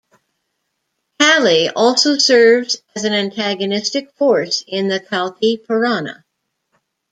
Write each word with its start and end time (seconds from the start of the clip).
Kali 1.19 1.69
also 1.69 2.17
serves 2.17 2.81
as 2.95 3.03
an 3.03 3.13
antagonistic 3.13 4.11
force 4.13 4.63
in 4.67 4.87
the 4.87 4.99
Kalki 4.99 5.57
Purana. 5.57 6.25